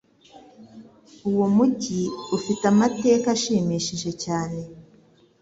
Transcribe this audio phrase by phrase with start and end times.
[1.29, 2.01] Uwo mujyi
[2.37, 4.61] ufite amateka ashimishije cyane.